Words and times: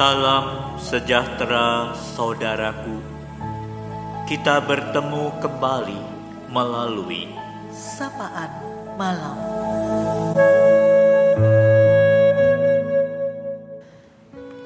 Salam 0.00 0.80
sejahtera 0.80 1.92
saudaraku. 1.92 3.04
Kita 4.24 4.56
bertemu 4.64 5.28
kembali 5.44 6.00
melalui 6.48 7.28
sapaan 7.68 8.48
malam. 8.96 9.36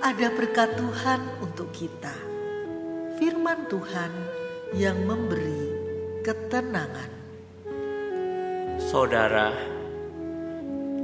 Ada 0.06 0.38
berkat 0.38 0.78
Tuhan 0.78 1.20
untuk 1.42 1.74
kita. 1.74 2.14
Firman 3.18 3.66
Tuhan 3.66 4.14
yang 4.78 5.02
memberi 5.02 5.66
ketenangan. 6.22 7.10
Saudara, 8.78 9.50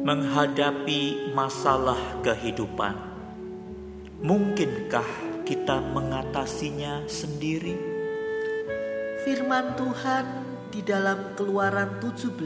menghadapi 0.06 1.34
masalah 1.34 1.98
kehidupan, 2.22 3.09
mungkinkah 4.20 5.08
kita 5.48 5.80
mengatasinya 5.80 7.08
sendiri? 7.08 7.72
Firman 9.24 9.80
Tuhan 9.80 10.26
di 10.68 10.84
dalam 10.84 11.32
Keluaran 11.36 12.04
17 12.04 12.36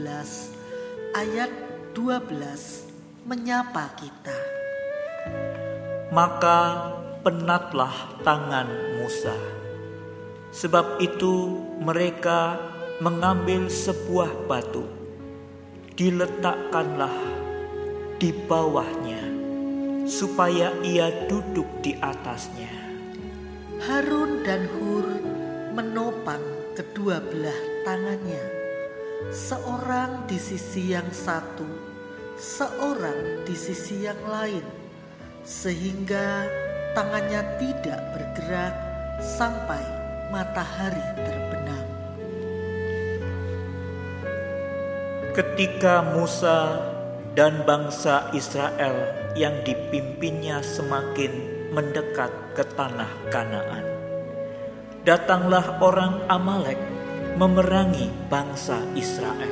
ayat 1.11 1.51
12 1.91 3.27
menyapa 3.27 3.91
kita. 3.99 4.39
Maka 6.15 6.59
penatlah 7.27 8.23
tangan 8.23 8.71
Musa. 8.99 9.35
Sebab 10.55 11.03
itu 11.03 11.59
mereka 11.83 12.55
mengambil 13.03 13.67
sebuah 13.67 14.47
batu, 14.47 14.87
diletakkanlah 15.99 17.11
di 18.15 18.31
bawahnya, 18.31 19.04
supaya 20.05 20.69
ia 20.85 21.25
duduk 21.25 21.65
di 21.81 21.97
atasnya. 21.97 22.69
Harun 23.81 24.45
dan 24.45 24.69
Hur 24.77 25.05
menopang 25.73 26.41
kedua 26.77 27.19
belah 27.19 27.59
tangannya, 27.83 28.45
seorang 29.33 30.29
di 30.29 30.37
sisi 30.39 30.93
yang 30.93 31.09
satu, 31.09 31.67
seorang 32.37 33.43
di 33.43 33.57
sisi 33.57 34.05
yang 34.05 34.21
lain, 34.29 34.63
sehingga 35.43 36.47
tangannya 36.95 37.41
tidak 37.59 37.99
bergerak 38.15 38.73
sampai 39.19 39.83
matahari 40.31 41.03
terbenam. 41.19 41.85
Ketika 45.35 45.99
Musa 46.15 46.94
dan 47.35 47.67
bangsa 47.67 48.31
Israel 48.31 49.11
yang 49.35 49.59
dipimpinnya 49.67 50.63
semakin 50.63 51.31
mendekat 51.75 52.31
ke 52.55 52.63
tanah 52.63 53.11
Kanaan, 53.27 53.83
datanglah 55.03 55.83
orang 55.83 56.23
Amalek 56.31 56.79
memerangi 57.35 58.07
bangsa 58.31 58.79
Israel. 58.95 59.51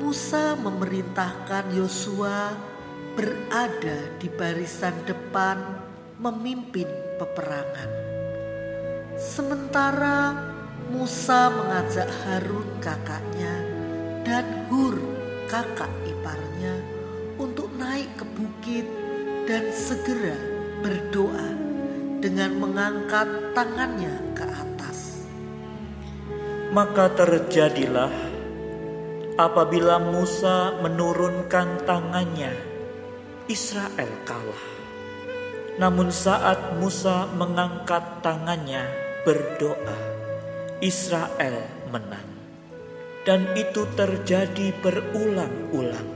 Musa 0.00 0.56
memerintahkan 0.56 1.76
Yosua 1.76 2.56
berada 3.12 4.16
di 4.16 4.32
barisan 4.32 4.96
depan 5.04 5.60
memimpin 6.16 6.88
peperangan. 7.20 7.90
Sementara 9.20 10.32
Musa 10.88 11.52
mengajak 11.52 12.08
Harun 12.24 12.80
kakaknya 12.80 13.54
dan 14.24 14.44
Hur 14.72 15.21
kakak 15.52 15.92
iparnya 16.08 16.80
untuk 17.36 17.68
naik 17.76 18.08
ke 18.16 18.24
bukit 18.24 18.88
dan 19.44 19.68
segera 19.68 20.32
berdoa 20.80 21.48
dengan 22.24 22.56
mengangkat 22.56 23.52
tangannya 23.52 24.32
ke 24.32 24.48
atas. 24.48 25.28
Maka 26.72 27.12
terjadilah 27.12 28.08
apabila 29.36 30.00
Musa 30.00 30.72
menurunkan 30.80 31.84
tangannya, 31.84 32.56
Israel 33.44 34.08
kalah. 34.24 34.64
Namun 35.76 36.08
saat 36.08 36.80
Musa 36.80 37.28
mengangkat 37.28 38.24
tangannya 38.24 38.88
berdoa, 39.28 40.00
Israel 40.80 41.60
menang. 41.92 42.31
Dan 43.22 43.54
itu 43.54 43.86
terjadi 43.94 44.74
berulang-ulang. 44.82 46.10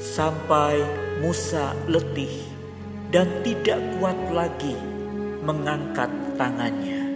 Sampai 0.00 0.80
Musa 1.20 1.76
letih 1.84 2.32
dan 3.12 3.28
tidak 3.44 3.76
kuat 4.00 4.16
lagi 4.32 4.72
mengangkat 5.44 6.08
tangannya. 6.40 7.12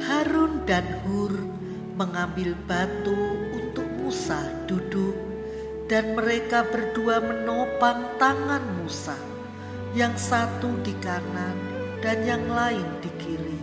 Harun 0.00 0.64
dan 0.64 0.86
Hur 1.04 1.36
mengambil 1.98 2.56
batu 2.64 3.18
untuk 3.52 3.84
Musa 4.00 4.40
duduk 4.64 5.12
dan 5.92 6.16
mereka 6.16 6.64
berdua 6.64 7.20
menopang 7.20 8.16
tangan 8.16 8.62
Musa 8.80 9.18
yang 9.92 10.14
satu 10.16 10.72
di 10.80 10.96
kanan 11.04 11.56
dan 12.04 12.22
yang 12.22 12.44
lain 12.46 12.86
di 13.02 13.10
kiri 13.18 13.58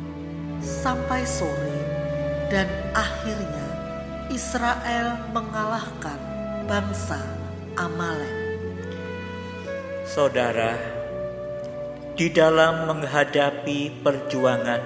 sampai 0.60 1.24
sore 1.24 1.80
dan 2.52 2.68
akhirnya 2.92 3.65
Israel 4.34 5.30
mengalahkan 5.38 6.18
bangsa 6.66 7.22
Amalek. 7.78 8.34
Saudara, 10.02 10.74
di 12.18 12.34
dalam 12.34 12.90
menghadapi 12.90 14.02
perjuangan 14.02 14.82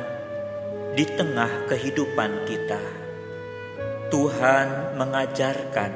di 0.92 1.08
tengah 1.08 1.72
kehidupan 1.72 2.52
kita, 2.52 2.84
Tuhan 4.12 5.00
mengajarkan 5.00 5.92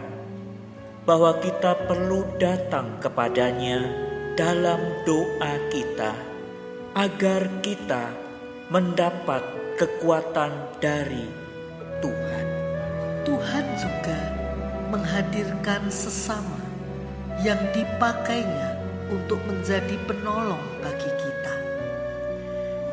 bahwa 1.04 1.36
kita 1.44 1.84
perlu 1.84 2.24
datang 2.40 2.96
kepadanya 3.04 3.84
dalam 4.40 5.04
doa 5.04 5.54
kita 5.68 6.16
agar 6.96 7.60
kita 7.60 8.08
mendapat 8.72 9.44
kekuatan 9.76 10.80
dari. 10.80 11.43
Tuhan 13.24 13.66
juga 13.80 14.20
menghadirkan 14.92 15.88
sesama 15.88 16.60
yang 17.40 17.60
dipakainya 17.72 18.76
untuk 19.08 19.40
menjadi 19.48 19.96
penolong 20.04 20.60
bagi 20.84 21.08
kita. 21.08 21.56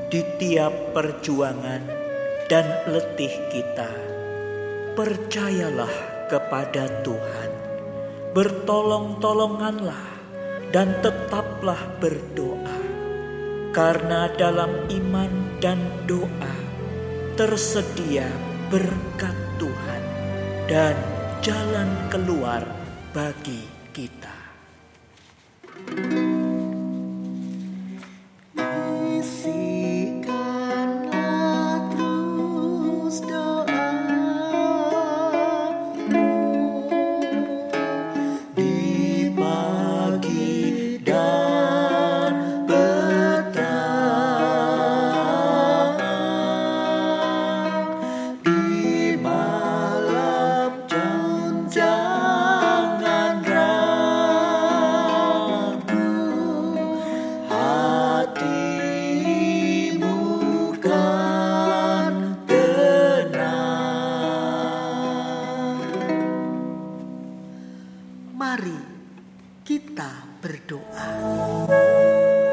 Di 0.07 0.23
tiap 0.39 0.95
perjuangan 0.95 1.83
dan 2.47 2.63
letih 2.87 3.35
kita, 3.51 3.91
percayalah 4.95 5.95
kepada 6.31 6.87
Tuhan. 7.03 7.51
Bertolong-tolonganlah 8.31 10.07
dan 10.71 10.95
tetaplah 11.03 11.83
berdoa. 11.99 12.79
Karena 13.75 14.31
dalam 14.39 14.87
iman 14.91 15.59
dan 15.59 15.79
doa 16.07 16.55
tersedia 17.35 18.27
berkat 18.71 19.35
Tuhan 19.59 20.10
dan 20.71 20.95
jalan 21.43 21.91
keluar 22.07 22.63
bagi 23.11 23.67
kita. 23.91 24.40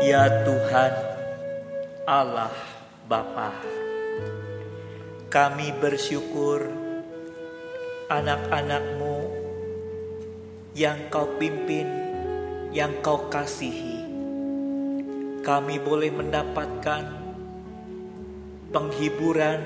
Ya 0.07 0.23
Tuhan, 0.47 0.93
Allah 2.07 2.55
Bapa, 3.11 3.51
kami 5.27 5.75
bersyukur 5.77 6.71
anak-anakmu 8.07 9.27
yang 10.71 11.11
kau 11.11 11.27
pimpin, 11.35 11.91
yang 12.71 12.95
kau 13.03 13.27
kasihi, 13.27 14.07
kami 15.43 15.75
boleh 15.83 16.11
mendapatkan 16.15 17.03
penghiburan 18.71 19.59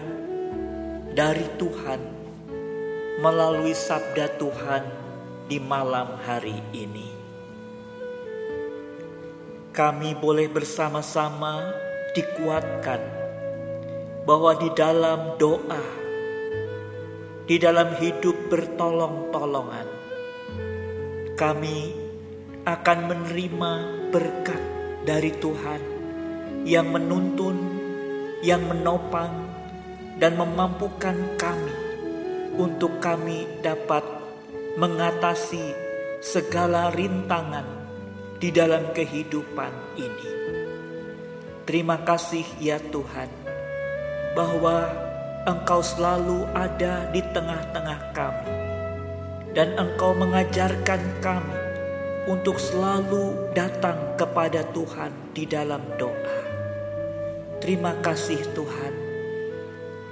dari 1.14 1.46
Tuhan 1.62 2.02
melalui 3.22 3.78
sabda 3.78 4.42
Tuhan 4.42 4.84
di 5.46 5.62
malam 5.62 6.18
hari 6.26 6.58
ini. 6.74 7.21
Kami 9.72 10.20
boleh 10.20 10.52
bersama-sama 10.52 11.72
dikuatkan 12.12 13.00
bahwa 14.28 14.52
di 14.60 14.68
dalam 14.76 15.40
doa, 15.40 15.80
di 17.48 17.56
dalam 17.56 17.96
hidup 17.96 18.36
bertolong-tolongan, 18.52 19.88
kami 21.40 21.96
akan 22.68 23.00
menerima 23.16 23.74
berkat 24.12 24.60
dari 25.08 25.32
Tuhan 25.40 25.82
yang 26.68 26.92
menuntun, 26.92 27.56
yang 28.44 28.68
menopang, 28.68 29.56
dan 30.20 30.36
memampukan 30.36 31.16
kami 31.40 31.76
untuk 32.60 33.00
kami 33.00 33.48
dapat 33.64 34.04
mengatasi 34.76 35.64
segala 36.20 36.92
rintangan 36.92 37.82
di 38.42 38.50
dalam 38.50 38.90
kehidupan 38.90 40.02
ini. 40.02 40.30
Terima 41.62 42.02
kasih 42.02 42.42
ya 42.58 42.82
Tuhan 42.82 43.30
bahwa 44.34 44.90
Engkau 45.46 45.86
selalu 45.86 46.50
ada 46.58 47.06
di 47.14 47.22
tengah-tengah 47.22 48.00
kami 48.18 48.54
dan 49.54 49.78
Engkau 49.78 50.18
mengajarkan 50.18 51.22
kami 51.22 51.58
untuk 52.26 52.58
selalu 52.58 53.54
datang 53.54 54.18
kepada 54.18 54.66
Tuhan 54.74 55.14
di 55.38 55.46
dalam 55.46 55.86
doa. 56.02 56.42
Terima 57.62 57.94
kasih 58.02 58.42
Tuhan, 58.58 58.94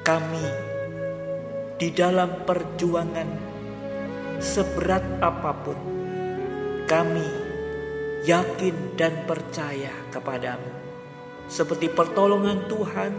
kami 0.05 0.45
di 1.81 1.89
dalam 1.89 2.45
perjuangan 2.45 3.29
seberat 4.37 5.01
apa 5.17 5.51
pun, 5.65 5.79
kami 6.85 7.38
yakin 8.29 8.93
dan 8.93 9.25
percaya 9.25 9.89
kepadamu, 10.13 10.69
seperti 11.49 11.89
pertolongan 11.89 12.69
Tuhan 12.69 13.09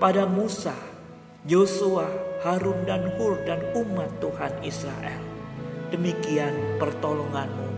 pada 0.00 0.24
Musa, 0.24 0.72
Yosua, 1.44 2.08
Harun, 2.40 2.88
dan 2.88 3.12
Hur, 3.20 3.36
dan 3.44 3.60
umat 3.76 4.08
Tuhan 4.24 4.56
Israel. 4.64 5.20
Demikian 5.92 6.80
pertolonganmu 6.80 7.68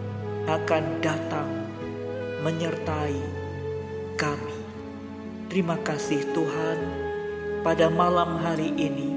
akan 0.46 0.84
datang 1.02 1.50
menyertai 2.46 3.18
kami. 4.14 4.58
Terima 5.50 5.74
kasih 5.82 6.22
Tuhan, 6.30 6.78
pada 7.66 7.90
malam 7.90 8.38
hari 8.38 8.70
ini 8.78 9.10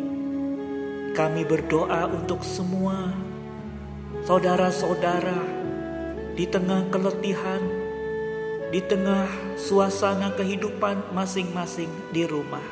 kami 1.14 1.46
berdoa 1.46 2.10
untuk 2.10 2.42
semua 2.42 3.14
saudara-saudara 4.26 5.62
di 6.33 6.50
tengah 6.50 6.89
keletihan, 6.89 7.62
di 8.74 8.81
tengah 8.81 9.30
suasana 9.53 10.33
kehidupan 10.33 11.13
masing-masing 11.13 11.89
di 12.09 12.25
rumah. 12.25 12.65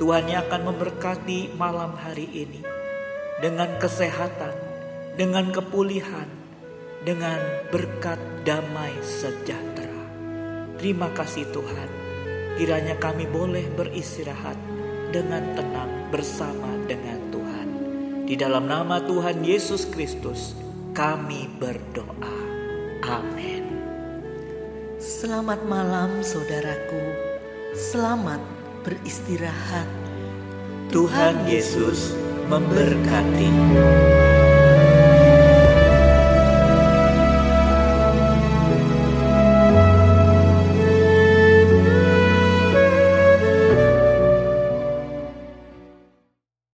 Tuhan 0.00 0.24
yang 0.24 0.48
akan 0.48 0.72
memberkati 0.72 1.52
malam 1.60 1.92
hari 2.00 2.24
ini 2.32 2.64
dengan 3.44 3.76
kesehatan, 3.76 4.56
dengan 5.20 5.52
kepulihan, 5.52 6.24
dengan 7.04 7.36
berkat 7.68 8.16
damai 8.48 8.96
sejahtera. 9.04 10.00
Terima 10.80 11.12
kasih 11.12 11.44
Tuhan, 11.52 11.88
kiranya 12.56 12.96
kami 12.96 13.28
boleh 13.28 13.68
beristirahat 13.76 14.56
dengan 15.12 15.44
tenang 15.52 16.08
bersama 16.08 16.72
dengan 16.88 17.20
Tuhan. 17.28 17.68
Di 18.24 18.32
dalam 18.40 18.64
nama 18.64 19.04
Tuhan 19.04 19.44
Yesus 19.44 19.84
Kristus, 19.84 20.56
kami 20.90 21.46
berdoa. 21.58 22.38
Amin. 23.06 23.64
Selamat 25.00 25.64
malam, 25.64 26.20
saudaraku. 26.20 27.04
Selamat 27.72 28.42
beristirahat. 28.84 29.88
Tuhan 30.90 31.46
Yesus 31.46 32.12
memberkati. 32.50 33.50